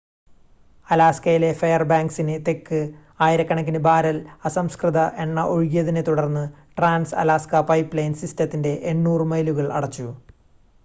അലാസ്കയിലെ 0.87 1.49
ഫെയർബാങ്ക്‌സിന് 1.57 2.35
തെക്ക് 2.45 2.79
ആയിരക്കണക്കിന് 3.19 3.79
ബാരൽ 3.87 4.17
അസംസ്കൃത 4.49 4.97
എണ്ണ 5.23 5.43
ഒഴുകിയതിനെ 5.51 6.03
തുടർന്ന് 6.07 6.43
ട്രാൻസ്-അലാസ്ക 6.79 7.61
പൈപ്പ്‌ലൈൻ 7.69 8.15
സിസ്റ്റത്തിൻ്റെ 8.23 8.71
800 8.93 9.29
മൈലുകൾ 9.33 9.67
അടച്ചു 9.77 10.07